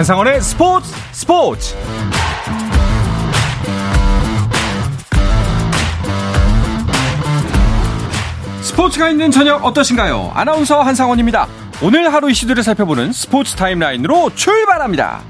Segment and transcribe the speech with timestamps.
[0.00, 1.76] 한상원의 스포츠 스포츠
[8.62, 10.32] 스포츠가 있는 저녁 어떠신가요?
[10.34, 11.46] 아나운서 한상원입니다.
[11.82, 15.20] 오늘 하루 이슈들을 살펴보는 스포츠 타임라인으로 출발합니다.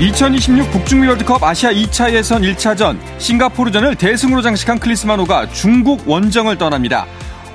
[0.00, 7.06] 2026 북중미 월드컵 아시아 2차 예선 1차전 싱가포르전을 대승으로 장식한 클리스마노가 중국 원정을 떠납니다.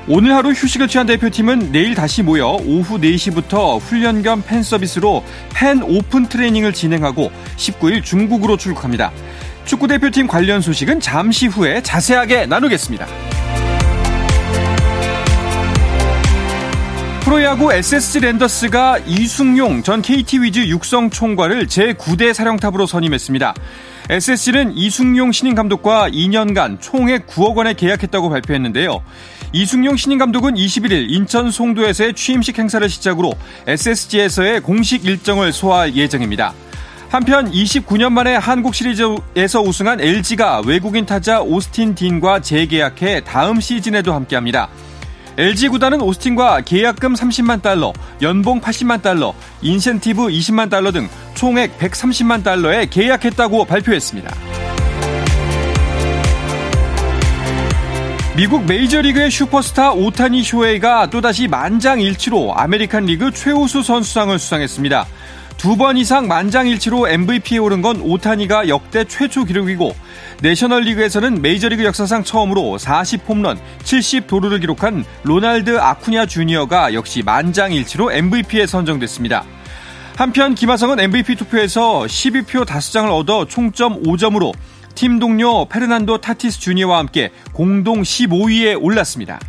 [0.08, 5.24] 오늘 하루 휴식을 취한 대표팀은 내일 다시 모여 오후 4시부터 훈련 겸 팬 서비스로
[5.54, 9.12] 팬 오픈 트레이닝을 진행하고 19일 중국으로 출국합니다.
[9.66, 13.08] 축구대표팀 관련 소식은 잠시 후에 자세하게 나누겠습니다.
[17.26, 23.56] 프로야구 SSG 랜더스가 이숭용 전 KT 위즈 육성 총괄을 제9대 사령탑으로 선임했습니다.
[24.12, 29.02] SSG는 이숭용 신임 감독과 2년간 총액 9억 원에 계약했다고 발표했는데요.
[29.54, 33.34] 이승용 신인 감독은 21일 인천 송도에서의 취임식 행사를 시작으로
[33.66, 36.54] SSG에서의 공식 일정을 소화할 예정입니다.
[37.10, 44.70] 한편 29년 만에 한국 시리즈에서 우승한 LG가 외국인 타자 오스틴 딘과 재계약해 다음 시즌에도 함께합니다.
[45.38, 47.92] LG 구단은 오스틴과 계약금 30만 달러,
[48.22, 54.34] 연봉 80만 달러, 인센티브 20만 달러 등 총액 130만 달러에 계약했다고 발표했습니다.
[58.36, 65.06] 미국 메이저리그의 슈퍼스타 오타니 쇼헤이가 또다시 만장일치로 아메리칸 리그 최우수 선수상을 수상했습니다.
[65.56, 69.96] 두 번 이상 만장일치로 MVP에 오른 건 오타니가 역대 최초 기록이고
[70.42, 79.46] 내셔널리그에서는 메이저리그 역사상 처음으로 40홈런, 70도루를 기록한 로날드 아쿠냐 주니어가 역시 만장일치로 MVP에 선정됐습니다.
[80.18, 84.54] 한편 김하성은 MVP 투표에서 10위표 5장을 얻어 총점 5점으로
[84.96, 89.40] 팀 동료 페르난도 타티스 주니어와 함께 공동 15위에 올랐습니다.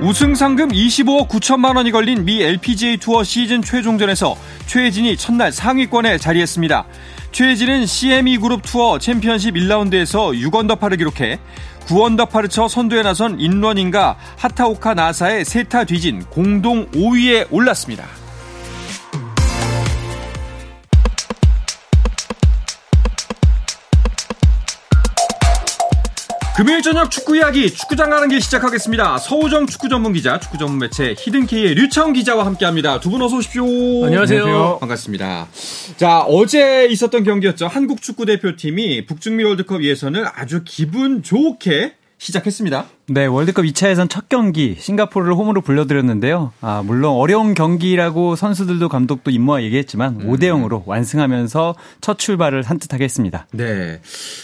[0.00, 6.86] 우승 상금 25억 9천만 원이 걸린 미 LPGA 투어 시즌 최종전에서 최혜진이 첫날 상위권에 자리했습니다.
[7.32, 11.38] 최혜진은 CME 그룹 투어 챔피언십 1라운드에서 6언더파를 기록해
[11.86, 18.25] 9언더파를 쳐 선두에 나선 인뤄닝과 하타오카 나사에 세 타 뒤진 공동 5위에 올랐습니다.
[26.56, 29.18] 금요일 저녁 축구 이야기 축구장 가는 길 시작하겠습니다.
[29.18, 32.98] 서우정 축구 전문 기자, 축구 전문 매체 히든케이의 류청 기자와 함께합니다.
[33.00, 33.62] 두 분 어서 오십시오.
[34.06, 34.42] 안녕하세요.
[34.42, 34.78] 안녕하세요.
[34.80, 35.48] 반갑습니다.
[35.98, 37.66] 자 어제 있었던 경기였죠.
[37.66, 42.86] 한국 축구 대표팀이 북중미 월드컵 예선을 아주 기분 좋게 시작했습니다.
[43.08, 46.52] 네, 월드컵 2차 예선 첫 경기 싱가포르를 홈으로 불러들였는데요.
[46.60, 50.32] 아, 물론 어려운 경기라고 선수들도 감독도 임모아 얘기했지만 음.
[50.32, 53.46] 5대 0으로 완승하면서 첫 출발을 산뜻하게 했습니다.
[53.52, 54.00] 네.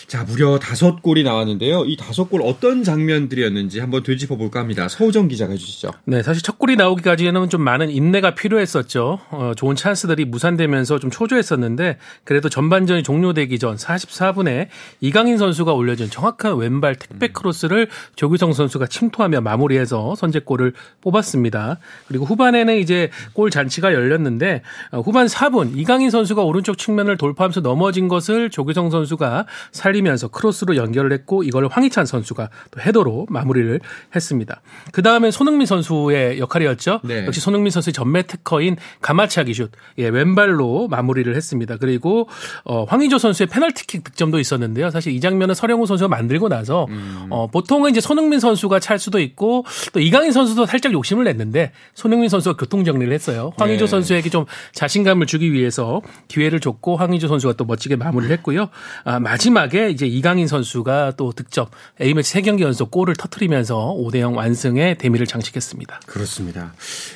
[0.07, 1.87] 자, 무려 다섯 골이 나왔는데요.
[1.87, 4.87] 이 다섯 골 어떤 장면들이었는지 한번 되짚어 볼까 합니다.
[4.89, 5.91] 서우정 기자가 해 주시죠.
[6.05, 9.19] 네, 사실 첫 골이 나오기까지는 좀 많은 인내가 필요했었죠.
[9.33, 14.69] 어, 좋은 찬스들이 무산되면서 좀 초조했었는데 그래도 전반전이 종료되기 전 44분에
[15.01, 21.79] 이강인 선수가 올려준 정확한 왼발 택배 크로스를 조규성 이정 선수가 침투하며 마무리해서 선제골을 뽑았습니다.
[22.07, 28.09] 그리고 후반에는 이제 골 잔치가 열렸는데 어, 후반 4분 이강인 선수가 오른쪽 측면을 돌파하면서 넘어진
[28.09, 33.81] 것을 조규성 선수가 살리면서 크로스로 연결을 했고 이걸 황희찬 선수가 또 헤더로 마무리를
[34.15, 34.61] 했습니다.
[34.93, 37.01] 그 다음에 손흥민 선수의 역할이었죠.
[37.05, 37.27] 네.
[37.27, 41.77] 역시 손흥민 선수의 전매 특허인 가마차기 슛 예, 왼발로 마무리를 했습니다.
[41.79, 42.29] 그리고
[42.65, 44.91] 어, 황희조 선수의 페널티킥 득점도 있었는데요.
[44.91, 47.27] 사실 이 장면은 서령우 선수가 만들고 나서 음.
[47.31, 49.65] 어, 보통은 이제 손흥민 선수가 찰 수도 있고
[49.95, 53.53] 또 이강인 선수도 살짝 욕심을 냈는데 손흥민 선수가 교통 정리를 했어요.
[53.57, 53.91] 황의조 네.
[53.91, 54.45] 선수에게 좀
[54.75, 58.69] 자신감을 주기 위해서 기회를 줬고 황의조 선수가 또 멋지게 마무리를 했고요.
[59.05, 61.69] 아, 마지막에 이제 이강인 선수가 또 득점
[62.01, 66.01] A매치 3경기 연속 골을 터트리면서 5대 0 완승의 대미를 장식했습니다.
[66.05, 66.75] 그렇습니다.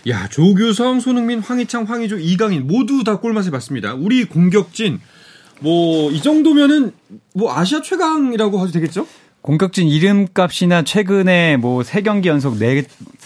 [0.08, 3.92] 야, 조규성, 손흥민, 황희창, 황의조, 이강인 모두 다 골맛을 봤습니다.
[3.92, 5.00] 우리 공격진
[5.60, 6.92] 뭐 이 정도면은
[7.34, 9.06] 뭐 아시아 최강이라고 해도 되겠죠?
[9.46, 12.66] 공격진 이름값이나 최근에 뭐 3경기 연속 4,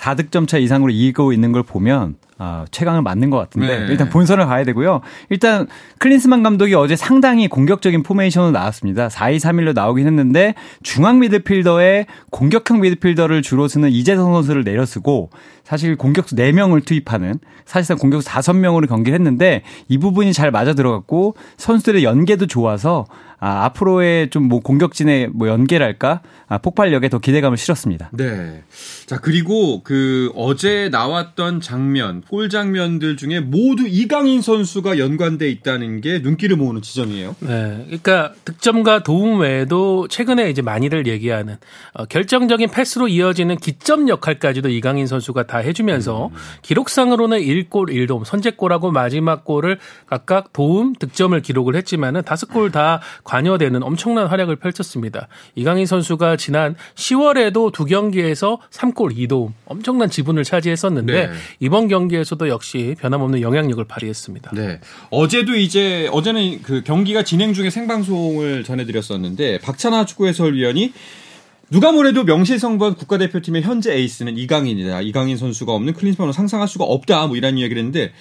[0.01, 3.87] 4득점 차 이상으로 이기고 있는 걸 보면 아, 최강을 맞는 것 같은데 네.
[3.91, 5.03] 일단 본선을 가야 되고요.
[5.29, 5.67] 일단
[5.99, 9.09] 클린스만 감독이 어제 상당히 공격적인 포메이션으로 나왔습니다.
[9.09, 15.29] 4-2-3-1로 나오긴 했는데 중앙 미드필더에 공격형 미드필더를 주로 쓰는 이재성 선수를 내려쓰고
[15.65, 22.03] 사실 공격수 4명을 투입하는 사실상 공격수 5명으로 경기를 했는데 이 부분이 잘 맞아 들어갔고 선수들의
[22.05, 23.05] 연계도 좋아서
[23.39, 28.11] 아, 앞으로의 좀 뭐 공격진의 뭐 연계랄까 아, 폭발력에 더 기대감을 실었습니다.
[28.13, 28.63] 네.
[29.07, 36.21] 자 그리고 그 어제 나왔던 장면, 골 장면들 중에 모두 이강인 선수가 연관돼 있다는 게
[36.21, 37.35] 눈길을 모으는 지점이에요.
[37.41, 41.57] 네, 그러니까 득점과 도움 외에도 최근에 이제 많이들 얘기하는
[41.95, 46.37] 어, 결정적인 패스로 이어지는 기점 역할까지도 이강인 선수가 다 해주면서 음.
[46.63, 53.83] 기록상으로는 1골 1도움, 선제골하고 마지막 골을 각각 도움, 득점을 기록을 했지만은 다섯 골 다 관여되는
[53.83, 55.27] 엄청난 활약을 펼쳤습니다.
[55.57, 61.33] 이강인 선수가 지난 10월에도 두 경기에서 3골 2도움 엄청난 지분을 차지했었는데 네.
[61.59, 64.53] 이번 경기에서도 역시 변함없는 영향력을 발휘했습니다.
[64.55, 64.81] 네.
[65.11, 70.93] 어제도 이제 어제는 그 경기가 진행 중에 생방송을 전해드렸었는데 박찬하 축구 해설위원이
[71.71, 75.03] 누가 뭐래도 명실성부한 국가대표팀의 현재 에이스는 이강인이다.
[75.03, 77.29] 이강인 선수가 없는 클린스만을 상상할 수가 없다.
[77.29, 78.13] 뭐 이런 이야기를 했는데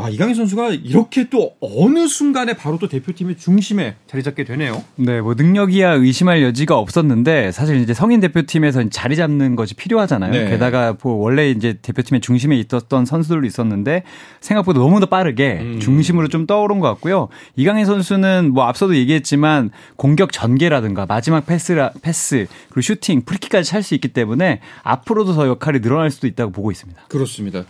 [0.00, 4.84] 아, 이강인 선수가 이렇게 또 어느 순간에 바로 또 대표팀의 중심에 자리 잡게 되네요.
[4.94, 10.30] 네, 뭐 능력이야 의심할 여지가 없었는데 사실 이제 성인 대표팀에서 자리 잡는 것이 필요하잖아요.
[10.30, 10.50] 네.
[10.50, 14.04] 게다가 뭐 원래 이제 대표팀의 중심에 있었던 선수들도 있었는데
[14.40, 15.80] 생각보다 너무 더 빠르게 음.
[15.80, 17.28] 중심으로 좀 떠오른 것 같고요.
[17.56, 23.94] 이강인 선수는 뭐 앞서도 얘기했지만 공격 전개라든가 마지막 패스라 패스 그리고 슈팅, 프리킥까지 찰 수
[23.96, 27.06] 있기 때문에 앞으로도 더 역할이 늘어날 수도 있다고 보고 있습니다.
[27.08, 27.64] 그렇습니다.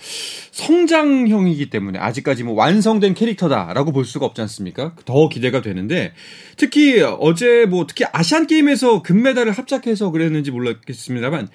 [0.53, 4.93] 성장형이기 때문에 아직 아직까지 뭐 완성된 캐릭터다라고 볼 수가 없지 않습니까?
[5.05, 6.12] 더 기대가 되는데
[6.56, 11.49] 특히 어제 뭐 특히 아시안 게임에서 금메달을 합작해서 그랬는지 모르겠습니다만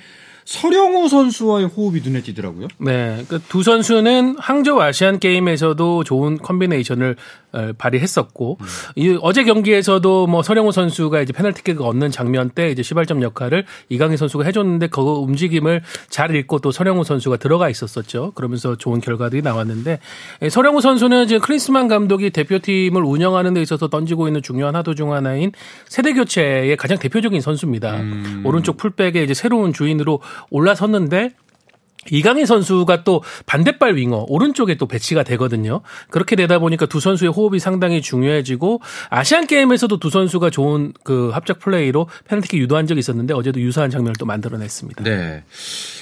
[0.45, 2.68] 설영우 선수와의 호흡이 눈에 띄더라고요.
[2.80, 7.18] 네, 그 두 선수는 항저우 아시안 게임에서도 좋은 콤비네이션을 어,
[7.78, 8.66] 발휘했었고 음.
[8.96, 14.18] 이 어제 경기에서도 뭐 설영우 선수가 이제 페널티킥을 얻는 장면 때 이제 시발점 역할을 이강인
[14.18, 18.32] 선수가 해줬는데 그 움직임을 잘 읽고 또 설영우 선수가 들어가 있었었죠.
[18.36, 20.00] 그러면서 좋은 결과들이 나왔는데
[20.42, 25.14] 예, 설영우 선수는 지금 클린스만 감독이 대표팀을 운영하는 데 있어서 던지고 있는 중요한 화두 중
[25.14, 25.52] 하나인
[25.88, 27.96] 세대 교체의 가장 대표적인 선수입니다.
[27.98, 28.42] 음.
[28.46, 30.20] 오른쪽 풀백의 이제 새로운 주인으로
[30.50, 31.32] 올라섰는데
[32.12, 35.82] 이강인 선수가 또 반대발 윙어 오른쪽에 또 배치가 되거든요.
[36.10, 41.60] 그렇게 되다 보니까 두 선수의 호흡이 상당히 중요해지고 아시안 게임에서도 두 선수가 좋은 그 합작
[41.60, 45.04] 플레이로 페널티킥 유도한 적이 있었는데 어제도 유사한 장면을 또 만들어냈습니다.
[45.04, 45.44] 네.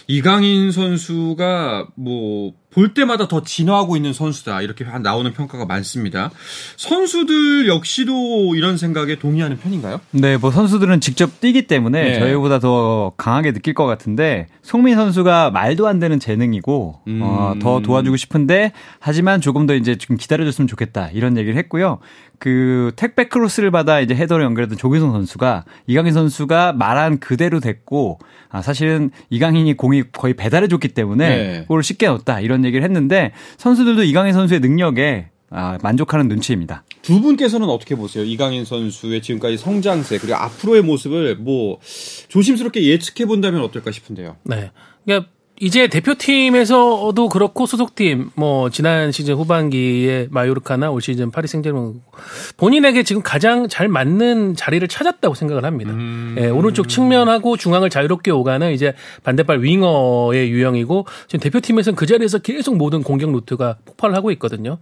[0.07, 6.31] 이강인 선수가 뭐볼 때마다 더 진화하고 있는 선수다 이렇게 나오는 평가가 많습니다.
[6.77, 9.99] 선수들 역시도 이런 생각에 동의하는 편인가요?
[10.11, 12.19] 네, 뭐 선수들은 직접 뛰기 때문에 네.
[12.19, 17.19] 저희보다 더 강하게 느낄 것 같은데 송민 선수가 말도 안 되는 재능이고 음.
[17.21, 21.99] 어, 더 도와주고 싶은데 하지만 조금 더 이제 좀 기다려줬으면 좋겠다 이런 얘기를 했고요.
[22.41, 28.17] 그 택배 크로스를 받아 이제 헤더를 연결했던 조기성 선수가 이강인 선수가 말한 그대로 됐고
[28.49, 31.65] 아 사실은 이강인이 공이 거의 배달해 줬기 때문에 네.
[31.67, 36.85] 골을 쉽게 넣었다 이런 얘기를 했는데 선수들도 이강인 선수의 능력에 아, 만족하는 눈치입니다.
[37.01, 38.23] 두 분께서는 어떻게 보세요?
[38.23, 41.79] 이강인 선수의 지금까지 성장세 그리고 앞으로의 모습을 뭐
[42.29, 44.37] 조심스럽게 예측해 본다면 어떨까 싶은데요.
[44.43, 44.71] 네.
[45.03, 45.29] 그러니까
[45.63, 52.01] 이제 대표팀에서도 그렇고 소속팀 뭐 지난 시즌 후반기에 마요르카나 올 시즌 파리 생제르맹
[52.57, 55.91] 본인에게 지금 가장 잘 맞는 자리를 찾았다고 생각을 합니다.
[55.91, 56.35] 음.
[56.39, 62.75] 예, 오른쪽 측면하고 중앙을 자유롭게 오가는 이제 반대발 윙어의 유형이고 지금 대표팀에서는 그 자리에서 계속
[62.77, 64.79] 모든 공격 루트가 폭발을 하고 있거든요.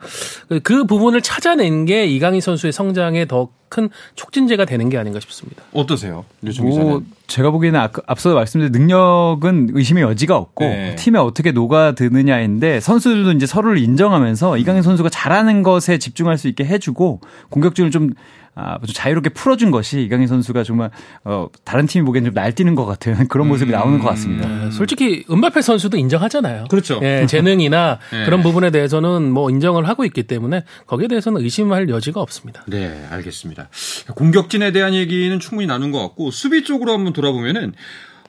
[0.63, 5.63] 그 부분을 찾아낸 게 이강인 선수의 성장에 더 큰 촉진제가 되는 게 아닌가 싶습니다.
[5.73, 6.25] 어떠세요?
[6.61, 10.95] 뭐 제가 보기에는 앞서 말씀드린 능력은 의심의 여지가 없고 네.
[10.95, 17.21] 팀에 어떻게 녹아드느냐인데 선수들도 이제 서로를 인정하면서 이강인 선수가 잘하는 것에 집중할 수 있게 해주고
[17.49, 18.13] 공격적으로 좀
[18.59, 20.91] 아, 좀 자유롭게 풀어준 것이 이강인 선수가 정말
[21.23, 24.47] 어, 다른 팀이 보기엔 좀 날뛰는 것 같은 그런 모습이 음, 나오는 것 같습니다.
[24.47, 26.65] 네, 솔직히 은바페 선수도 인정하잖아요.
[26.69, 26.99] 그렇죠.
[27.01, 28.25] 예, 재능이나 네.
[28.25, 32.63] 그런 부분에 대해서는 뭐 인정을 하고 있기 때문에 거기에 대해서는 의심할 여지가 없습니다.
[32.67, 33.69] 네, 알겠습니다.
[34.15, 37.73] 공격진에 대한 얘기는 충분히 나눈 것 같고 수비 쪽으로 한번 돌아보면은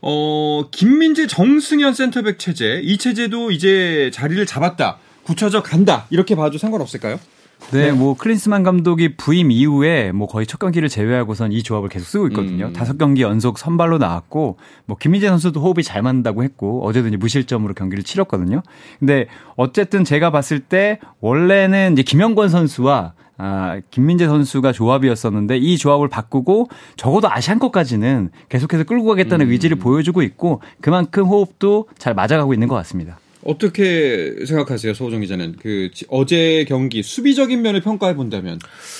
[0.03, 4.99] 어, 김민재 정승현 센터백 체제 이 체제도 이제 자리를 잡았다.
[5.25, 6.07] 굳혀져 간다.
[6.11, 7.19] 이렇게 봐도 상관없을까요?
[7.73, 12.07] 네, 네, 뭐 클린스만 감독이 부임 이후에 뭐 거의 첫 경기를 제외하고선 이 조합을 계속
[12.07, 12.67] 쓰고 있거든요.
[12.67, 12.73] 음.
[12.73, 17.75] 다섯 경기 연속 선발로 나왔고 뭐 김민재 선수도 호흡이 잘 맞는다고 했고 어제도 이제 무실점으로
[17.75, 18.63] 경기를 치렀거든요.
[18.99, 19.27] 근데
[19.57, 23.13] 어쨌든 제가 봤을 때 원래는 이제 김영권 선수와
[23.43, 29.53] 아, 김민재 선수가 조합이었었는데 이 조합을 바꾸고 적어도 아시안컵까지는 계속해서 끌고 가겠다는 음.
[29.53, 33.20] 의지를 보여주고 있고 그만큼 호흡도 잘 맞아가고 있는 것 같습니다.
[33.45, 35.57] 어떻게 생각하세요, 소호정 기자는?
[35.61, 38.59] 그 어제 경기 수비적인 면을 평가해 본다면?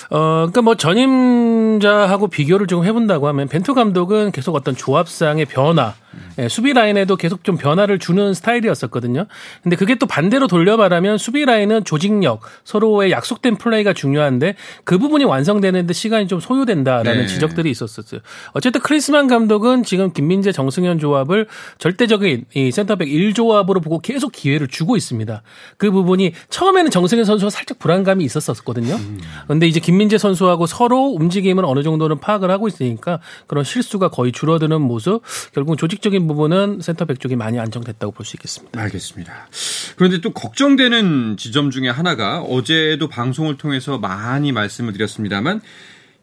[0.09, 5.95] 어, 그러니까 뭐 전임자하고 비교를 좀 해본다고 하면 벤투 감독은 계속 어떤 조합상의 변화
[6.39, 9.25] 예, 수비 라인에도 계속 좀 변화를 주는 스타일이었었거든요.
[9.63, 15.23] 근데 그게 또 반대로 돌려 말하면 수비 라인은 조직력, 서로의 약속된 플레이가 중요한데 그 부분이
[15.25, 17.27] 완성되는데 시간이 좀 소요된다라는 네.
[17.27, 18.21] 지적들이 있었었어요.
[18.53, 24.97] 어쨌든 크리스만 감독은 지금 김민재, 정승현 조합을 절대적인 이 센터백 1조합으로 보고 계속 기회를 주고
[24.97, 25.41] 있습니다.
[25.77, 28.97] 그 부분이 처음에는 정승현 선수가 살짝 불안감이 있었었거든요.
[29.45, 34.81] 그런데 이제 김민재 선수하고 서로 움직임을 어느 정도는 파악을 하고 있으니까 그런 실수가 거의 줄어드는
[34.81, 35.21] 모습,
[35.53, 38.79] 결국 조직적인 부분은 센터백 쪽이 많이 안정됐다고 볼 수 있겠습니다.
[38.79, 39.47] 알겠습니다.
[39.95, 45.61] 그런데 또 걱정되는 지점 중에 하나가 어제도 방송을 통해서 많이 말씀을 드렸습니다만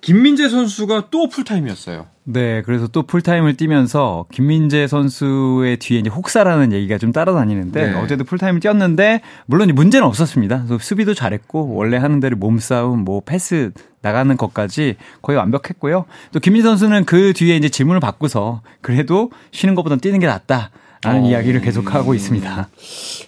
[0.00, 2.06] 김민재 선수가 또 풀타임이었어요.
[2.24, 7.94] 네, 그래서 또 풀타임을 뛰면서 김민재 선수의 뒤에 이제 혹사라는 얘기가 좀 따라다니는데 네.
[7.94, 10.66] 어제도 풀타임을 뛰었는데 물론 문제는 없었습니다.
[10.80, 16.04] 수비도 잘했고 원래 하는 대로 몸싸움, 뭐 패스 나가는 것까지 거의 완벽했고요.
[16.32, 20.70] 또 김민재 선수는 그 뒤에 이제 질문을 받고서 그래도 쉬는 것보다 뛰는 게 낫다
[21.02, 21.28] 라는 어...
[21.28, 22.68] 이야기를 계속하고 있습니다.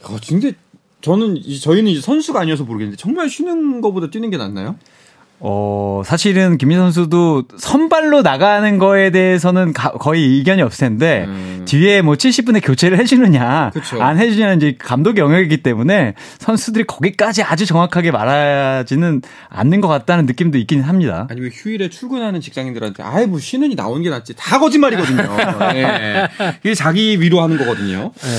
[0.04, 0.52] 어, 근데
[1.00, 4.76] 저는 저희는 이제 선수가 아니어서 모르겠는데 정말 쉬는 것보다 뛰는 게 낫나요?
[5.42, 11.64] 어, 사실은 김민 선수도 선발로 나가는 거에 대해서는 가, 거의 의견이 없을 텐데, 음.
[11.66, 14.02] 뒤에 뭐 70분에 교체를 해주느냐, 그쵸.
[14.02, 20.59] 안 해주냐, 이제 감독 영역이기 때문에 선수들이 거기까지 아주 정확하게 말하지는 않는 것 같다는 느낌도
[20.59, 21.26] 있긴 합니다.
[21.30, 24.35] 아니, 왜 휴일에 출근하는 직장인들한테, 아이, 뭐 쉬는 이 나오는 게 낫지.
[24.37, 25.37] 다 거짓말이거든요.
[25.73, 26.28] 네.
[26.62, 28.12] 이게 자기 위로하는 거거든요.
[28.14, 28.30] 네.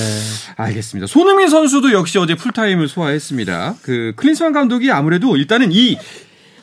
[0.56, 1.08] 알겠습니다.
[1.08, 3.74] 손흥민 선수도 역시 어제 풀타임을 소화했습니다.
[3.82, 5.98] 그, 클린스만 감독이 아무래도 일단은 이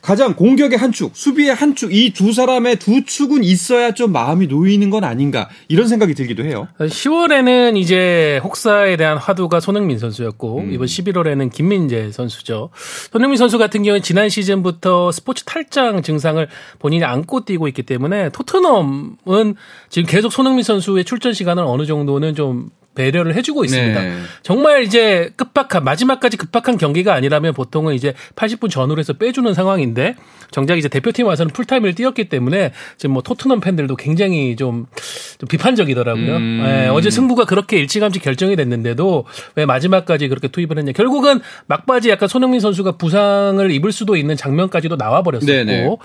[0.10, 4.48] 가장 공격의 한 축, 수비의 한 축, 이 두 사람의 두 축은 있어야 좀 마음이
[4.48, 6.68] 놓이는 건 아닌가 이런 생각이 들기도 해요.
[6.80, 10.74] 10월에는 이제 혹사에 대한 화두가 손흥민 선수였고 음.
[10.74, 12.72] 이번 11월에는 김민재 선수죠.
[13.12, 16.48] 손흥민 선수 같은 경우는 지난 시즌부터 스포츠 탈장 증상을
[16.80, 19.56] 본인이 안고 뛰고 있기 때문에 토트넘은
[19.90, 24.02] 지금 계속 손흥민 선수의 출전 시간을 어느 정도는 좀 배려를 해주고 있습니다.
[24.02, 24.18] 네.
[24.44, 30.16] 정말 이제 급박한 마지막까지 급박한 경기가 아니라면 보통은 이제 80분 전후로 해서 빼주는 상황인데
[30.52, 34.88] 정작 이제 대표팀 와서는 풀타임을 뛰었기 때문에 지금 뭐 토트넘 팬들도 굉장히 좀,
[35.38, 36.36] 좀 비판적이더라고요.
[36.36, 36.64] 음.
[36.66, 39.26] 네, 어제 승부가 그렇게 일찌감치 결정이 됐는데도
[39.56, 40.92] 왜 마지막까지 그렇게 투입을 했냐.
[40.92, 45.96] 결국은 막바지 약간 손흥민 선수가 부상을 입을 수도 있는 장면까지도 나와 버렸었고 네네.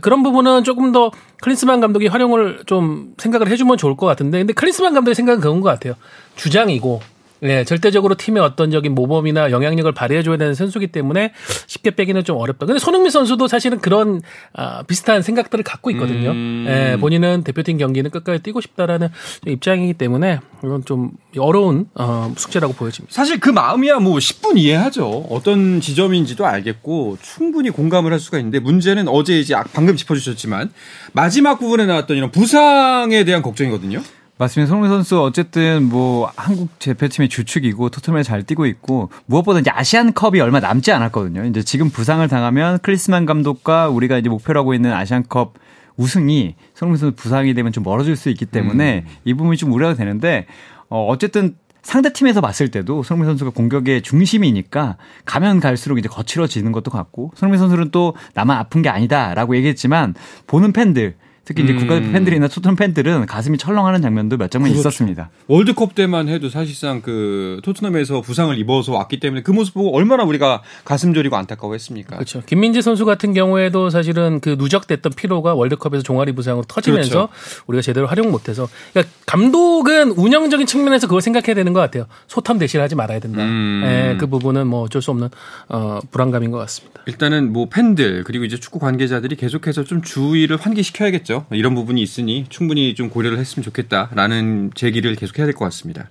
[0.00, 4.94] 그런 부분은 조금 더 클린스만 감독이 활용을 좀 생각을 해주면 좋을 것 같은데 근데 클린스만
[4.94, 5.94] 감독의 생각은 그런 것 같아요.
[6.36, 7.00] 주장이고
[7.42, 11.32] 네, 절대적으로 팀의 어떤 적인 모범이나 영향력을 발휘해줘야 되는 선수기 때문에
[11.66, 12.66] 쉽게 빼기는 좀 어렵다.
[12.66, 14.22] 근데 손흥민 선수도 사실은 그런
[14.52, 16.30] 아, 비슷한 생각들을 갖고 있거든요.
[16.30, 16.64] 음.
[16.68, 19.08] 네, 본인은 대표팀 경기는 끝까지 뛰고 싶다라는
[19.44, 23.12] 입장이기 때문에 이건 좀 어려운 어, 숙제라고 보여집니다.
[23.12, 25.26] 사실 그 마음이야 뭐 10분 이해하죠.
[25.28, 30.70] 어떤 지점인지도 알겠고 충분히 공감을 할 수가 있는데 문제는 어제 이제 방금 짚어주셨지만
[31.12, 34.00] 마지막 부분에 나왔던 이런 부상에 대한 걱정이거든요.
[34.38, 34.68] 맞습니다.
[34.68, 40.58] 손흥민 선수 어쨌든 뭐 한국 대표팀의 주축이고 토트넘에 잘 뛰고 있고 무엇보다 이제 아시안컵이 얼마
[40.58, 41.44] 남지 않았거든요.
[41.44, 45.54] 이제 지금 부상을 당하면 클리스만 감독과 우리가 이제 목표로 하고 있는 아시안컵
[45.96, 49.12] 우승이 손흥민 선수 부상이 되면 좀 멀어질 수 있기 때문에 음.
[49.24, 50.46] 이 부분이 좀 우려가 되는데
[50.88, 56.90] 어 어쨌든 상대 팀에서 봤을 때도 손흥민 선수가 공격의 중심이니까 가면 갈수록 이제 거칠어지는 것도
[56.90, 60.14] 같고 손흥민 선수는 또 나만 아픈 게 아니다라고 얘기했지만
[60.46, 61.78] 보는 팬들 특히 이제 음.
[61.78, 64.88] 국가대표 팬들이나 토트넘 팬들은 가슴이 철렁하는 장면도 몇 장면 그렇죠.
[64.88, 65.30] 있었습니다.
[65.48, 70.62] 월드컵 때만 해도 사실상 그 토트넘에서 부상을 입어서 왔기 때문에 그 모습 보고 얼마나 우리가
[70.84, 72.16] 가슴 저리고 안타까워했습니까?
[72.16, 72.42] 그렇죠.
[72.46, 77.64] 김민재 선수 같은 경우에도 사실은 그 누적됐던 피로가 월드컵에서 종아리 부상으로 터지면서 그렇죠.
[77.66, 82.06] 우리가 제대로 활용 못해서 그러니까 감독은 운영적인 측면에서 그걸 생각해야 되는 것 같아요.
[82.28, 83.42] 소탐 대실하지 말아야 된다.
[83.42, 83.82] 음.
[83.84, 85.28] 네, 그 부분은 뭐 어쩔 수 없는
[85.68, 87.00] 어, 불안감인 것 같습니다.
[87.06, 91.31] 일단은 뭐 팬들 그리고 이제 축구 관계자들이 계속해서 좀 주의를 환기시켜야겠죠.
[91.32, 91.46] 있죠.
[91.50, 96.08] 이런 부분이 있으니 충분히 좀 고려를 했으면 좋겠다라는 제기를 계속 해야 될 것 같습니다.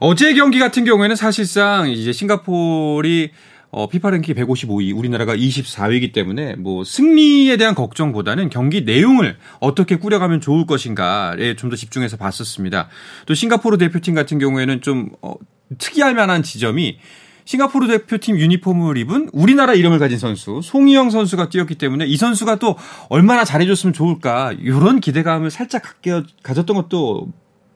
[0.00, 3.30] 어제 경기 같은 경우에는 사실상 이제 싱가포르이
[3.72, 10.40] 어, 피파 랭킹 155위, 우리나라가 24위이기 때문에 뭐 승리에 대한 걱정보다는 경기 내용을 어떻게 꾸려가면
[10.40, 12.88] 좋을 것인가에 좀 더 집중해서 봤었습니다.
[13.26, 15.34] 또 싱가포르 대표팀 같은 경우에는 좀 어,
[15.78, 16.98] 특이할 만한 지점이
[17.44, 22.76] 싱가포르 대표팀 유니폼을 입은 우리나라 이름을 가진 선수 송희영 선수가 뛰었기 때문에 이 선수가 또
[23.08, 27.28] 얼마나 잘해줬으면 좋을까 이런 기대감을 살짝 갖게 가졌던 것도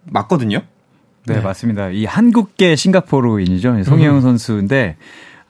[0.05, 0.63] 맞거든요.
[1.27, 1.41] 네, 네.
[1.41, 1.91] 맞습니다.
[1.91, 3.83] 이 한국계 싱가포르인이죠.
[3.85, 4.21] 송희영 음.
[4.23, 4.97] 선수인데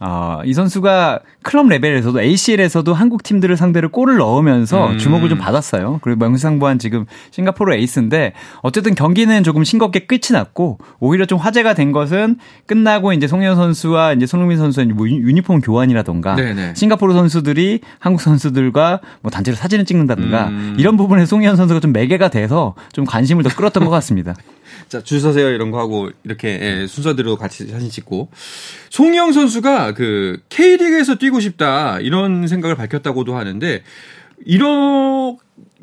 [0.07, 4.99] 어, 이 선수가 클럽 레벨에서도 ACL에서도 한국 팀들을 상대로 골을 넣으면서 음.
[4.99, 6.01] 주목을 좀 받았어요.
[6.03, 11.91] 그리고 명상부한 지금 싱가포르 에이스인데 어쨌든 경기는 조금 싱겁게 끝이 났고 오히려 좀 화제가 된
[11.93, 16.75] 것은 끝나고 이제 송현 선수와 이제 손흥민 선수의 뭐 유니폼 교환이라던가 네네.
[16.75, 20.77] 싱가포르 선수들이 한국 선수들과 뭐 단체로 사진을 찍는다든가 음.
[20.79, 24.35] 이런 부분에 송현 선수가 좀 매개가 돼서 좀 관심을 더 끌었던 것 같습니다.
[24.95, 25.49] 자, 줄 서세요.
[25.49, 28.29] 이런 거 하고 이렇게 예, 순서대로 같이 사진 찍고.
[28.91, 31.99] 송의영 선수가 그 K리그에서 뛰고 싶다.
[31.99, 33.83] 이런 생각을 밝혔다고도 하는데
[34.47, 35.37] 이런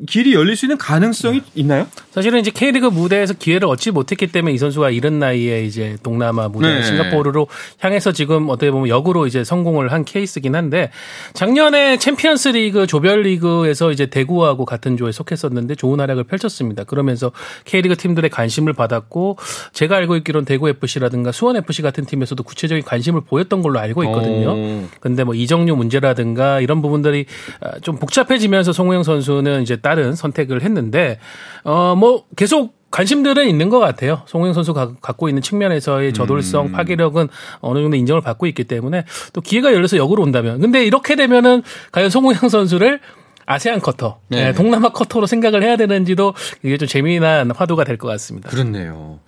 [0.06, 1.46] 길이 열릴 수 있는 가능성이 네.
[1.54, 1.86] 있나요?
[2.10, 6.74] 사실은 이제 K리그 무대에서 기회를 얻지 못했기 때문에 이 선수가 이른 나이에 이제 동남아 무대
[6.74, 6.82] 네.
[6.82, 7.46] 싱가포르로
[7.78, 10.90] 향해서 지금 어떻게 보면 역으로 이제 성공을 한 케이스긴 한데
[11.34, 16.84] 작년에 챔피언스 리그 조별 리그에서 이제 대구하고 같은 조에 속했었는데 좋은 활약을 펼쳤습니다.
[16.84, 17.30] 그러면서
[17.64, 19.38] K리그 팀들의 관심을 받았고
[19.72, 24.52] 제가 알고 있기로는 대구 FC라든가 수원 FC 같은 팀에서도 구체적인 관심을 보였던 걸로 알고 있거든요.
[24.52, 24.88] 오.
[25.00, 27.26] 근데 뭐 이정류 문제라든가 이런 부분들이
[27.60, 31.18] 아, 좀 복잡해지면서 송우영 선수는 이제 다른 선택을 했는데
[31.64, 34.20] 어 뭐 계속 관심들은 있는 것 같아요.
[34.26, 36.72] 송영 선수 가, 갖고 있는 측면에서의 저돌성, 음.
[36.72, 37.28] 파괴력은
[37.60, 40.60] 어느 정도 인정을 받고 있기 때문에 또 기회가 열려서 역으로 온다면.
[40.60, 43.00] 근데 이렇게 되면은 과연 송영 선수를
[43.46, 44.44] 아세안 커터, 네.
[44.44, 48.50] 네, 동남아 커터로 생각을 해야 되는지도 이게 좀 재미난 화두가 될 것 같습니다.
[48.50, 49.20] 그렇네요.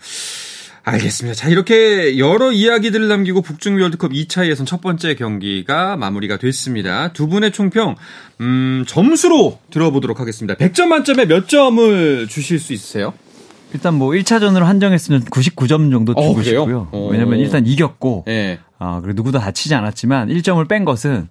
[0.84, 1.34] 알겠습니다.
[1.34, 7.12] 자, 이렇게 여러 이야기들을 남기고 북중미 월드컵 2차 예선 첫 번째 경기가 마무리가 됐습니다.
[7.12, 7.96] 두 분의 총평,
[8.42, 10.54] 음, 점수로 들어보도록 하겠습니다.
[10.54, 13.14] 100점 만점에 몇 점을 주실 수 있으세요?
[13.72, 17.08] 일단 뭐 1차전으로 한정했으면 99점 정도 어, 주고 어, 싶고요.
[17.10, 18.60] 왜냐면 일단 이겼고, 네.
[18.84, 21.28] 아, 그리고 누구도 다치지 않았지만 1점을 뺀 것은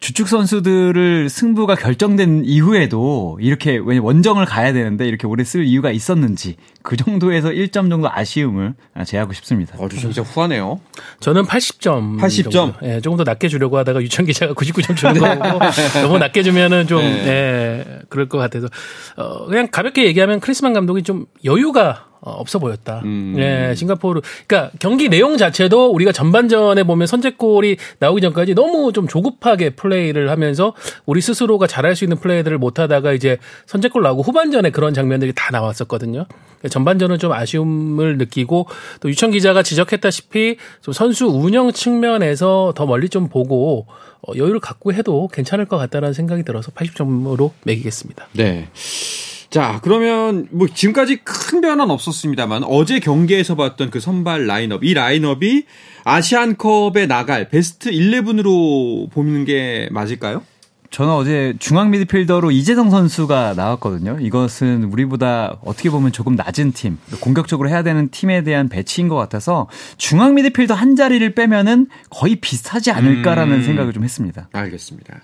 [0.00, 6.96] 주축 선수들을 승부가 결정된 이후에도 이렇게 원정을 가야 되는데 이렇게 오래 쓸 이유가 있었는지 그
[6.96, 8.74] 정도에서 1점 정도 아쉬움을
[9.06, 9.76] 제하고 싶습니다.
[9.78, 10.80] 어, 진짜 후하네요.
[11.20, 12.18] 저는 80점.
[12.18, 12.74] 80점.
[12.82, 15.58] 예, 조금 더 낮게 주려고 하다가 유천 기자가 99점 주는 거고
[16.02, 17.26] 너무 낮게 주면은 좀 네.
[17.26, 18.68] 예, 그럴 것 같아서
[19.16, 23.02] 어, 그냥 가볍게 얘기하면 크리스만 감독이 좀 여유가 어, 없어 보였다.
[23.04, 23.34] 음.
[23.38, 24.20] 예, 싱가포르.
[24.46, 30.74] 그러니까 경기 내용 자체도 우리가 전반전에 보면 선제골이 나오기 전까지 너무 좀 조급하게 플레이를 하면서
[31.06, 35.50] 우리 스스로가 잘할 수 있는 플레이들을 못 하다가 이제 선제골 나오고 후반전에 그런 장면들이 다
[35.52, 36.26] 나왔었거든요.
[36.28, 38.66] 그러니까 전반전은 좀 아쉬움을 느끼고
[39.00, 43.86] 또 유천 기자가 지적했다시피 좀 선수 운영 측면에서 더 멀리 좀 보고
[44.26, 48.28] 어, 여유를 갖고 해도 괜찮을 것 같다는 생각이 들어서 80점으로 매기겠습니다.
[48.32, 48.68] 네.
[49.54, 55.66] 자, 그러면 뭐 지금까지 큰 변화는 없었습니다만 어제 경기에서 봤던 그 선발 라인업, 이 라인업이
[56.02, 60.42] 아시안컵에 나갈 베스트 11으로 보는 게 맞을까요?
[60.90, 64.18] 저는 어제 중앙 미드필더로 이재성 선수가 나왔거든요.
[64.20, 69.68] 이것은 우리보다 어떻게 보면 조금 낮은 팀, 공격적으로 해야 되는 팀에 대한 배치인 것 같아서
[69.98, 74.48] 중앙 미드필더 한 자리를 빼면은 거의 비슷하지 않을까라는 음, 생각을 좀 했습니다.
[74.52, 75.20] 알겠습니다.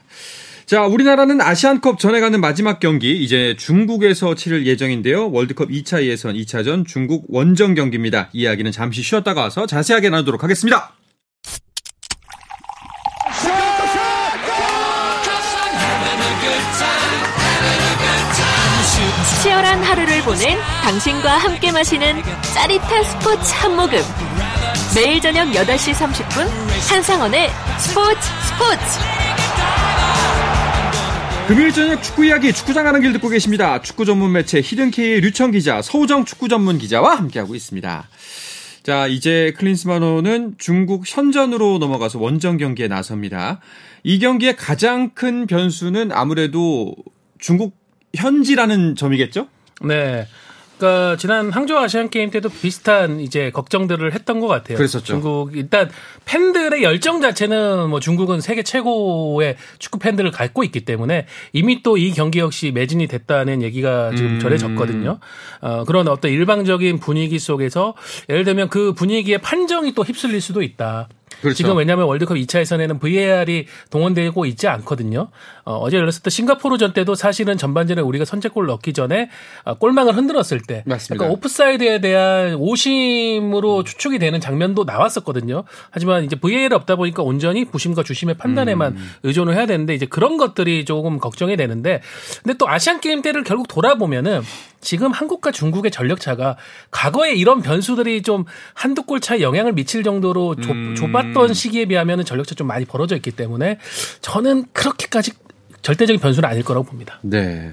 [0.70, 5.32] 자, 우리나라는 아시안컵 전에 가는 마지막 경기 이제 중국에서 치를 예정인데요.
[5.32, 8.30] 월드컵 2차 예선 2차전 중국 원정 경기입니다.
[8.32, 10.92] 이야기는 잠시 쉬었다가 와서 자세하게 나누도록 하겠습니다.
[19.42, 22.22] 치열한 하루를 보낸 당신과 함께 마시는
[22.54, 23.98] 짜릿한 스포츠 한 모금.
[24.94, 26.46] 매일 저녁 8시 30분
[26.88, 29.19] 한상원의 스포츠 스포츠.
[31.50, 33.82] 금요일 저녁 축구 이야기 축구장 가는 길 듣고 계십니다.
[33.82, 38.08] 축구 전문 매체 히든케이의 류청 기자, 서우정 축구 전문 기자와 함께하고 있습니다.
[38.84, 43.58] 자, 이제 클린스만호는 중국 현전으로 넘어가서 원정 경기에 나섭니다.
[44.04, 46.94] 이 경기의 가장 큰 변수는 아무래도
[47.40, 47.76] 중국
[48.14, 49.48] 현지라는 점이겠죠?
[49.82, 50.28] 네.
[50.80, 54.76] 그러니까 지난 항저우 아시안 게임 때도 비슷한 이제 걱정들을 했던 것 같아요.
[54.78, 55.04] 그랬었죠.
[55.04, 55.90] 중국 일단
[56.24, 62.12] 팬들의 열정 자체는 뭐 중국은 세계 최고의 축구 팬들을 갖고 있기 때문에 이미 또 이
[62.12, 64.40] 경기 역시 매진이 됐다는 얘기가 지금 음.
[64.40, 65.18] 전해졌거든요.
[65.60, 67.94] 어, 그런 어떤 일방적인 분위기 속에서
[68.30, 71.08] 예를 들면 그 분위기에 판정이 또 휩쓸릴 수도 있다.
[71.40, 71.56] 그렇죠.
[71.56, 75.28] 지금 왜냐하면 월드컵 2차 예선에는 VAR이 동원되고 있지 않거든요.
[75.64, 79.30] 어, 제 열렸을 때 싱가포르전 때도 사실은 전반전에 우리가 선제골 넣기 전에
[79.64, 81.24] 어, 골망을 흔들었을 때 맞습니다.
[81.24, 85.64] 약간 오프사이드에 대한 오심으로 추측이 되는 장면도 나왔었거든요.
[85.90, 89.10] 하지만 이제 VAR이 없다 보니까 온전히 부심과 주심의 판단에만 음.
[89.22, 92.02] 의존을 해야 되는데 이제 그런 것들이 조금 걱정이 되는데
[92.42, 94.42] 근데 또 아시안 게임 때를 결국 돌아보면은
[94.80, 96.56] 지금 한국과 중국의 전력 차가
[96.90, 100.94] 과거에 이런 변수들이 좀 한두 골 차에 영향을 미칠 정도로 좁, 음.
[100.94, 103.78] 좁았던 시기에 비하면 전력차 좀 많이 벌어져 있기 때문에
[104.20, 105.32] 저는 그렇게까지
[105.82, 107.18] 절대적인 변수는 아닐 거라고 봅니다.
[107.22, 107.72] 네.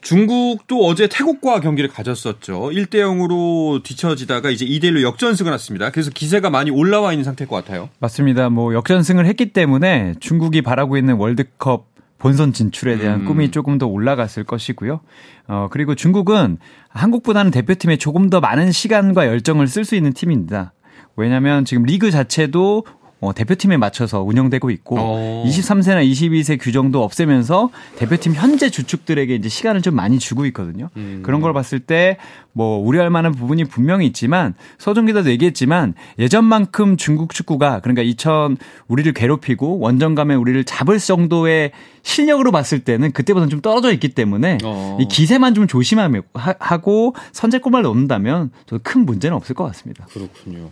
[0.00, 2.70] 중국도 어제 태국과 경기를 가졌었죠.
[2.72, 5.90] 1대 0으로 뒤처지다가 이제 2대 1로 역전승을 했습니다.
[5.90, 7.88] 그래서 기세가 많이 올라와 있는 상태일 것 같아요.
[7.98, 8.48] 맞습니다.
[8.50, 11.86] 뭐 역전승을 했기 때문에 중국이 바라고 있는 월드컵
[12.18, 13.24] 본선 진출에 대한 음.
[13.26, 15.00] 꿈이 조금 더 올라갔을 것이고요.
[15.48, 20.72] 어, 그리고 중국은 한국보다는 대표팀에 조금 더 많은 시간과 열정을 쓸 수 있는 팀입니다.
[21.16, 22.84] 왜냐하면 지금 리그 자체도
[23.18, 25.44] 어, 대표팀에 맞춰서 운영되고 있고 어.
[25.46, 30.90] 23세나 22세 규정도 없애면서 대표팀 현재 주축들에게 이제 시간을 좀 많이 주고 있거든요.
[30.96, 31.20] 음.
[31.22, 32.18] 그런 걸 봤을 때
[32.56, 38.56] 뭐 우려할 만한 부분이 분명히 있지만 서정 기자도 얘기했지만 예전만큼 중국 축구가 그러니까 2000
[38.88, 41.72] 우리를 괴롭히고 원정감에 우리를 잡을 정도의
[42.06, 44.96] 실력으로 봤을 때는 그때보다는 좀 떨어져 있기 때문에 어.
[45.00, 48.50] 이 기세만 좀 조심하고 선제골만 넣는다면
[48.84, 50.06] 큰 문제는 없을 것 같습니다.
[50.12, 50.70] 그렇군요.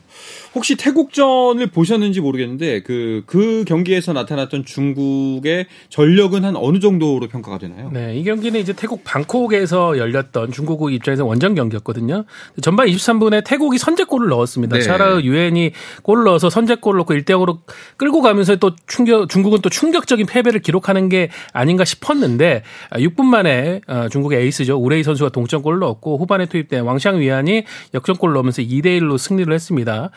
[0.54, 7.90] 혹시 태국전을 보셨는지 모르겠는데 그, 그 경기에서 나타났던 중국의 전력은 한 어느 정도로 평가가 되나요?
[7.92, 12.24] 네, 이 경기는 이제 태국 방콕에서 열렸던 중국 입장에서 원정 경기였거든요.
[12.62, 14.76] 전반 23분에 태국이 선제골을 넣었습니다.
[14.76, 14.82] 네.
[14.82, 17.58] 샤라의 유엔이 골을 넣어서 선제골을 넣고 1대 0으로
[17.96, 23.80] 끌고 가면서 또 충격, 중국은 또 충격적인 패배를 기록하는 게 아닌가 싶었는데 6분 아, 만에
[23.86, 24.76] 어, 중국의 에이스죠.
[24.76, 30.10] 우레이 선수가 동점골을 넣었고 후반에 투입된 왕샹 위안이 역전골을 넣으면서 2대 1로 승리를 했습니다.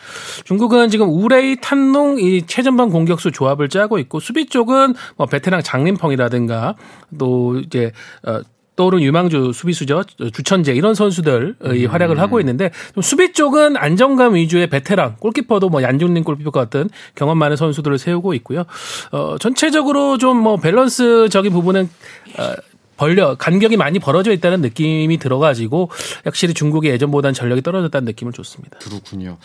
[0.44, 6.74] 중국은 지금 우레이 탄농 이 최전방 공격수 조합을 짜고 있고 수비 쪽은 뭐 베테랑 장림펑이라든가
[7.18, 7.92] 또 이제
[8.24, 8.40] 어
[8.78, 10.04] 떠오른 유망주 수비수죠.
[10.32, 11.86] 주천재 이런 선수들이 음.
[11.90, 17.38] 활약을 하고 있는데 좀 수비 쪽은 안정감 위주의 베테랑 골키퍼도 뭐 얀중린 골키퍼 같은 경험
[17.38, 18.64] 많은 선수들을 세우고 있고요.
[19.10, 21.90] 어 전체적으로 좀 뭐 밸런스적인 부분은
[22.38, 22.52] 어
[22.98, 25.90] 벌려 간격이 많이 벌어져 있다는 느낌이 들어가지고
[26.24, 28.78] 확실히 중국이 예전보다는 전력이 떨어졌다는 느낌을 줬습니다.
[28.80, 29.38] 그렇군요.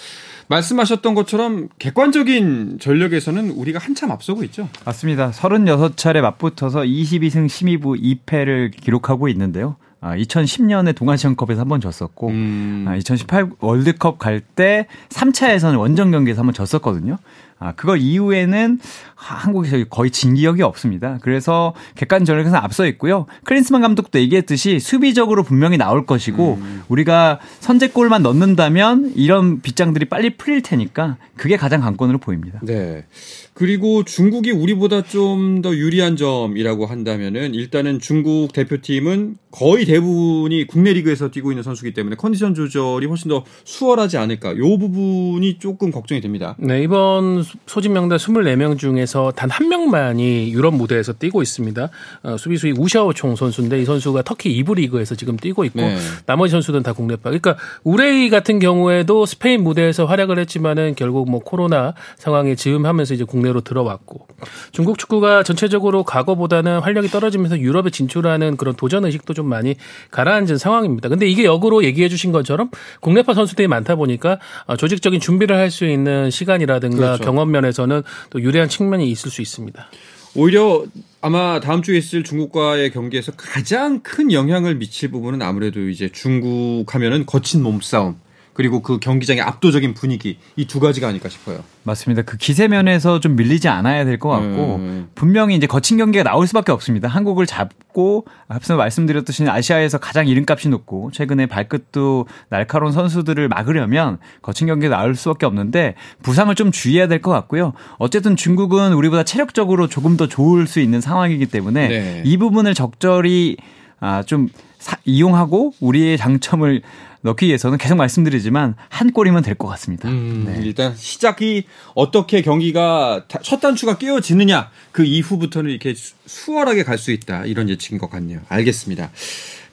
[0.47, 4.67] 말씀하셨던 것처럼 객관적인 전력에서는 우리가 한참 앞서고 있죠.
[4.85, 5.31] 맞습니다.
[5.31, 9.77] 36차례 맞붙어서 22승 12부 2패를 기록하고 있는데요.
[10.01, 12.85] 아, 2010년에 동아시안컵에서 한 번 졌었고, 음.
[12.89, 17.17] 아, 2018 월드컵 갈 때 3차에서는 원정 경기에서 한 번 졌었거든요.
[17.63, 18.79] 아, 그거 이후에는
[19.15, 21.17] 한국에서 거의 진 기억이 없습니다.
[21.21, 23.25] 그래서 객관전력에서 앞서 있고요.
[23.45, 26.83] 클린스만 감독도 얘기했듯이 수비적으로 분명히 나올 것이고 음.
[26.89, 32.59] 우리가 선제골만 넣는다면 이런 빗장들이 빨리 풀릴 테니까 그게 가장 관건으로 보입니다.
[32.63, 33.05] 네.
[33.53, 41.29] 그리고 중국이 우리보다 좀 더 유리한 점이라고 한다면은 일단은 중국 대표팀은 거의 대부분이 국내 리그에서
[41.29, 44.57] 뛰고 있는 선수기 때문에 컨디션 조절이 훨씬 더 수월하지 않을까.
[44.57, 46.55] 요 부분이 조금 걱정이 됩니다.
[46.57, 51.89] 네, 이번 소집 명단 24명 중에서 단 한 명만이 유럽 무대에서 뛰고 있습니다.
[52.23, 55.95] 어, 수비수의 우샤오총 선수인데 이 선수가 터키 2부 리그에서 지금 뛰고 있고 네.
[56.25, 57.29] 나머지 선수들은 다 국내파.
[57.29, 63.42] 그러니까 우레이 같은 경우에도 스페인 무대에서 활약을 했지만은 결국 뭐 코로나 상황에 즈음하면서 이제 국내
[63.51, 64.27] 로 들어왔고
[64.71, 69.75] 중국 축구가 전체적으로 과거보다는 활력이 떨어지면서 유럽에 진출하는 그런 도전 의식도 좀 많이
[70.11, 71.09] 가라앉은 상황입니다.
[71.09, 72.69] 근데 이게 역으로 얘기해 주신 것처럼
[73.01, 77.23] 국내파 선수들이 많다 보니까 어, 조직적인 준비를 할 수 있는 시간이라든가 그렇죠.
[77.23, 79.87] 경험 면에서는 또 유리한 측면이 있을 수 있습니다.
[80.35, 80.83] 오히려
[81.21, 87.25] 아마 다음 주에 있을 중국과의 경기에서 가장 큰 영향을 미칠 부분은 아무래도 이제 중국 하면은
[87.25, 88.17] 거친 몸싸움
[88.53, 91.63] 그리고 그 경기장의 압도적인 분위기 이 두 가지가 아닐까 싶어요.
[91.83, 92.21] 맞습니다.
[92.21, 95.09] 그 기세면에서 좀 밀리지 않아야 될 것 같고 음.
[95.15, 97.07] 분명히 이제 거친 경기가 나올 수밖에 없습니다.
[97.07, 104.95] 한국을 잡고 앞서 말씀드렸듯이 아시아에서 가장 이름값이 높고 최근에 발끝도 날카로운 선수들을 막으려면 거친 경기가
[104.97, 107.73] 나올 수밖에 없는데 부상을 좀 주의해야 될 것 같고요.
[107.97, 112.21] 어쨌든 중국은 우리보다 체력적으로 조금 더 좋을 수 있는 상황이기 때문에 네.
[112.25, 113.57] 이 부분을 적절히
[113.99, 116.81] 아, 좀 사, 이용하고 우리의 장점을
[117.23, 120.09] 넣기 위해서는 계속 말씀드리지만 한 골이면 될 것 같습니다.
[120.09, 120.61] 음, 네.
[120.65, 121.63] 일단 시작이
[121.95, 125.93] 어떻게 경기가 첫 단추가 끼워지느냐 그 이후부터는 이렇게
[126.25, 128.39] 수월하게 갈 수 있다 이런 예측인 것 같네요.
[128.49, 129.09] 알겠습니다.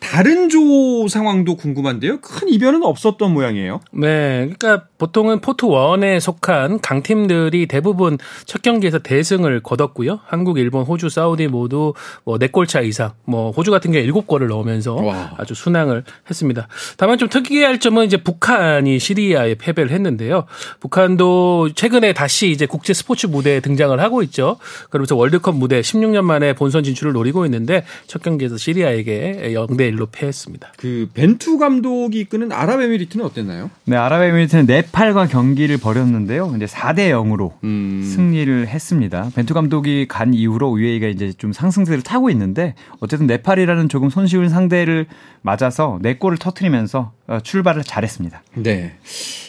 [0.01, 2.21] 다른 조 상황도 궁금한데요.
[2.21, 3.81] 큰 이변은 없었던 모양이에요.
[3.93, 4.51] 네.
[4.59, 10.21] 그러니까 보통은 포트 1에 속한 강팀들이 대부분 첫 경기에서 대승을 거뒀고요.
[10.25, 14.95] 한국, 일본, 호주, 사우디 모두 뭐 4골 차 이상, 뭐 호주 같은 경우에 7골을 넣으면서
[14.95, 15.35] 와.
[15.37, 16.67] 아주 순항을 했습니다.
[16.97, 20.47] 다만 좀 특이할 점은 이제 북한이 시리아에 패배를 했는데요.
[20.81, 24.57] 북한도 최근에 다시 이제 국제 스포츠 무대에 등장을 하고 있죠.
[24.91, 30.73] 그러면서 월드컵 무대 16년 만에 본선 진출을 노리고 있는데 첫 경기에서 시리아에게 0대 1로 패했습니다.
[30.77, 33.71] 그 벤투 감독이 이끄는 아랍에미리트는 어땠나요?
[33.85, 36.53] 네, 아랍에미리트는 네팔과 경기를 벌였는데요.
[36.57, 38.03] 이제 4대 0으로 음.
[38.05, 39.31] 승리를 했습니다.
[39.35, 45.07] 벤투 감독이 간 이후로 UAE가 이제 좀 상승세를 타고 있는데 어쨌든 네팔이라는 조금 손쉬운 상대를
[45.43, 48.43] 맞아서 4골을 터트리면서 어, 출발을 잘했습니다.
[48.57, 48.97] 네.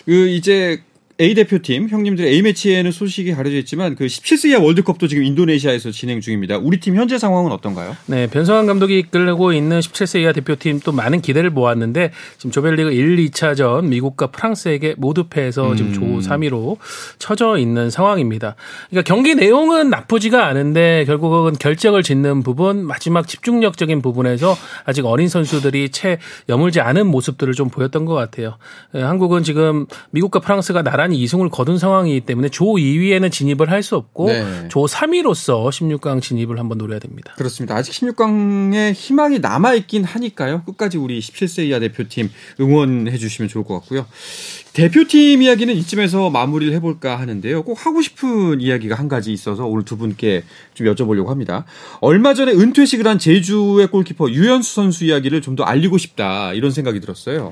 [0.06, 0.82] 그 이제
[1.22, 6.20] A 대표팀 형님들 A 매치에는 소식이 가려져 있지만 그 17세 이하 월드컵도 지금 인도네시아에서 진행
[6.20, 6.58] 중입니다.
[6.58, 7.96] 우리 팀 현재 상황은 어떤가요?
[8.08, 13.18] 네, 변성환 감독이 이끌고 있는 17세 이하 대표팀 또 많은 기대를 모았는데 지금 조별리그 1,
[13.18, 16.22] 2차전 미국과 프랑스에게 모두 패해서 지금 음.
[16.22, 16.78] 조 3위로
[17.20, 18.56] 처져 있는 상황입니다.
[18.90, 25.90] 그러니까 경기 내용은 나쁘지가 않은데 결국은 결정을 짓는 부분 마지막 집중력적인 부분에서 아직 어린 선수들이
[25.90, 26.18] 채
[26.50, 28.58] 여물지 않은 모습들을 좀 보였던 것 같아요.
[28.92, 33.82] 네, 한국은 지금 미국과 프랑스가 나란히 두산이 2승을 거둔 상황이기 때문에 조 2위에는 진입을 할
[33.82, 34.68] 수 없고 네.
[34.70, 37.34] 조 3위로서 16강 진입을 한번 노려야 됩니다.
[37.36, 37.76] 그렇습니다.
[37.76, 40.62] 아직 16강에 희망이 남아 있긴 하니까요.
[40.66, 44.06] 끝까지 우리 17세 이하 대표팀 응원해 주시면 좋을 것 같고요.
[44.74, 47.64] 대표팀 이야기는 이쯤에서 마무리를 해볼까 하는데요.
[47.64, 50.44] 꼭 하고 싶은 이야기가 한 가지 있어서 오늘 두 분께
[50.76, 51.66] 좀 여쭤보려고 합니다.
[52.02, 57.02] 얼마 전에 은퇴식을 한 제주의 골키퍼 유현수 선수 이야기를 좀 더 알리고 싶다 이런 생각이
[57.02, 57.52] 들었어요.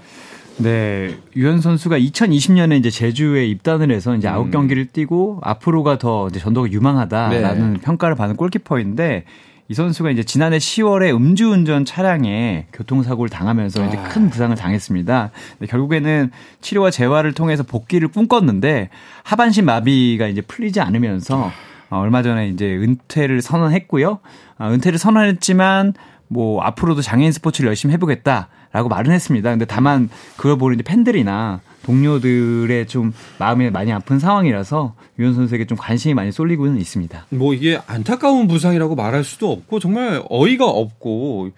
[0.61, 4.51] 네, 유현 선수가 2020년에 이제 제주에 입단을 해서 이제 아홉 음.
[4.51, 7.79] 경기를 뛰고 앞으로가 더 이제 전도가 유망하다라는 네.
[7.79, 9.23] 평가를 받은 골키퍼인데
[9.69, 14.29] 이 선수가 이제 지난해 10월에 음주운전 차량에 교통사고를 당하면서 이제 큰 아.
[14.29, 15.31] 부상을 당했습니다.
[15.69, 18.89] 결국에는 치료와 재활을 통해서 복귀를 꿈꿨는데
[19.23, 21.51] 하반신 마비가 이제 풀리지 않으면서
[21.89, 24.19] 어, 얼마 전에 이제 은퇴를 선언했고요.
[24.57, 25.93] 어, 은퇴를 선언했지만
[26.27, 29.49] 뭐 앞으로도 장애인 스포츠를 열심히 해보겠다 라고 말은 했습니다.
[29.49, 35.77] 근데 다만 그걸 보는 이제 팬들이나 동료들의 좀 마음이 많이 아픈 상황이라서 유현 선수에게 좀
[35.77, 37.25] 관심이 많이 쏠리고는 있습니다.
[37.29, 41.49] 뭐 이게 안타까운 부상이라고 말할 수도 없고 정말 어이가 없고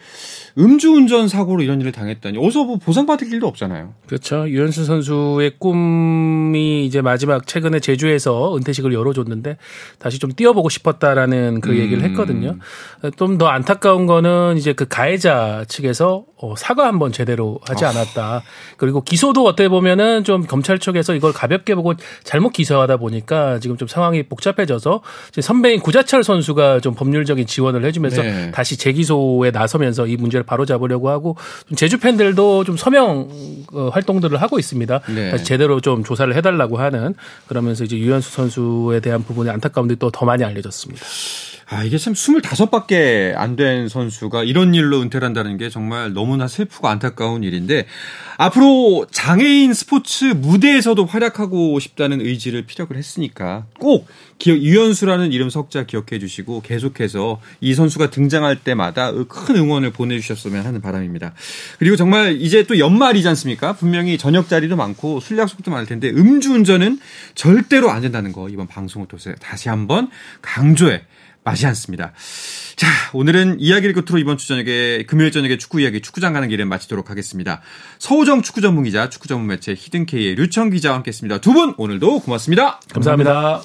[0.58, 3.94] 음주운전 사고로 이런 일을 당했다니 어서 뭐 보상받을 길도 없잖아요.
[4.08, 4.48] 그렇죠.
[4.48, 9.58] 유현수 선수의 꿈이 이제 마지막 최근에 제주에서 은퇴식을 열어줬는데
[10.00, 11.78] 다시 좀 뛰어보고 싶었다라는 그 음.
[11.78, 12.58] 얘기를 했거든요.
[13.18, 17.90] 좀 더 안타까운 거는 이제 그 가해자 측에서 어, 사과 한번 제대로 하지 아.
[17.90, 18.44] 않았다.
[18.78, 23.88] 그리고 기소도 어떻게 보면은 좀 검찰 쪽에서 이걸 가볍게 보고 잘못 기소하다 보니까 지금 좀
[23.88, 25.02] 상황이 복잡해져서
[25.42, 28.52] 선배인 구자철 선수가 좀 법률적인 지원을 해주면서 네.
[28.52, 31.36] 다시 재기소에 나서면서 이 문제를 바로 잡으려고 하고
[31.68, 33.28] 좀 제주 팬들도 좀 서명
[33.74, 35.00] 어, 활동들을 하고 있습니다.
[35.16, 35.32] 네.
[35.32, 37.16] 다시 제대로 좀 조사를 해달라고 하는
[37.48, 41.04] 그러면서 이제 유현수 선수에 대한 부분이 안타까운데 또 더 많이 알려졌습니다.
[41.74, 46.88] 아, 이게 참 25밖에 안 된 선수가 이런 일로 은퇴를 한다는 게 정말 너무나 슬프고
[46.90, 47.86] 안타까운 일인데
[48.38, 54.08] 앞으로 장애인 스포츠 무대에서도 활약하고 싶다는 의지를 피력을 했으니까 꼭
[54.38, 60.82] 기억, 유현수라는 이름 석자 기억해 주시고 계속해서 이 선수가 등장할 때마다 큰 응원을 보내주셨으면 하는
[60.82, 61.34] 바람입니다.
[61.80, 63.74] 그리고 정말 이제 또 연말이지 않습니까?
[63.74, 67.00] 분명히 저녁 자리도 많고 술 약속도 많을 텐데 음주운전은
[67.36, 70.10] 절대로 안 된다는 거 이번 방송을 통해서 다시 한번
[70.42, 71.04] 강조해
[71.44, 72.14] 마지 않습니다.
[72.76, 77.10] 자, 오늘은 이야기를 끝으로 이번 주 저녁에 금요일 저녁에 축구 이야기 축구장 가는 길에 마치도록
[77.10, 77.62] 하겠습니다.
[78.00, 81.40] 서우정 축구 전문 기자, 축구 전문 매체 히든케이의 류청 기자와 함께했습니다.
[81.40, 82.80] 두 분 오늘도 고맙습니다.
[82.94, 83.62] 감사합니다.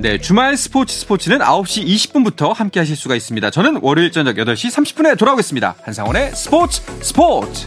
[0.00, 3.50] 네, 주말 스포츠 스포츠는 9시 20분부터 함께 하실 수가 있습니다.
[3.50, 5.74] 저는 월요일 저녁 8시 30분에 돌아오겠습니다.
[5.82, 7.66] 한상원의 스포츠 스포츠!